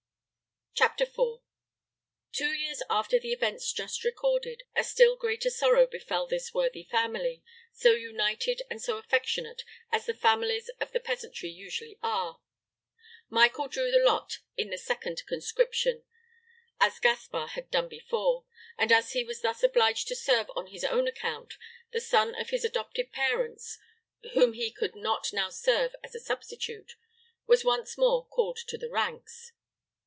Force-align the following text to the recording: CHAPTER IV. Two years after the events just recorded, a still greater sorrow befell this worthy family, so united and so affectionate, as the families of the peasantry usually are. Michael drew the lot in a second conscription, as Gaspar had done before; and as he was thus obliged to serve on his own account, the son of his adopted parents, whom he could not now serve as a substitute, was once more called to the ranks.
CHAPTER 0.73 1.03
IV. 1.03 1.41
Two 2.31 2.53
years 2.53 2.81
after 2.89 3.19
the 3.19 3.33
events 3.33 3.71
just 3.73 4.03
recorded, 4.05 4.63
a 4.75 4.83
still 4.85 5.15
greater 5.17 5.49
sorrow 5.51 5.85
befell 5.85 6.25
this 6.25 6.53
worthy 6.55 6.85
family, 6.85 7.43
so 7.73 7.91
united 7.91 8.61
and 8.69 8.81
so 8.81 8.97
affectionate, 8.97 9.63
as 9.91 10.05
the 10.07 10.13
families 10.15 10.69
of 10.79 10.91
the 10.93 11.01
peasantry 11.01 11.49
usually 11.49 11.99
are. 12.01 12.39
Michael 13.29 13.67
drew 13.67 13.91
the 13.91 13.99
lot 13.99 14.39
in 14.57 14.73
a 14.73 14.77
second 14.77 15.21
conscription, 15.27 16.03
as 16.79 16.99
Gaspar 16.99 17.47
had 17.47 17.69
done 17.69 17.89
before; 17.89 18.45
and 18.77 18.91
as 18.93 19.11
he 19.11 19.23
was 19.25 19.41
thus 19.41 19.61
obliged 19.63 20.07
to 20.07 20.15
serve 20.15 20.49
on 20.55 20.67
his 20.67 20.83
own 20.85 21.05
account, 21.07 21.55
the 21.91 22.01
son 22.01 22.33
of 22.35 22.49
his 22.49 22.63
adopted 22.65 23.11
parents, 23.11 23.77
whom 24.33 24.53
he 24.53 24.71
could 24.71 24.95
not 24.95 25.31
now 25.33 25.49
serve 25.49 25.93
as 26.01 26.15
a 26.15 26.19
substitute, 26.19 26.95
was 27.45 27.63
once 27.65 27.97
more 27.99 28.25
called 28.25 28.57
to 28.67 28.77
the 28.79 28.89
ranks. 28.89 29.51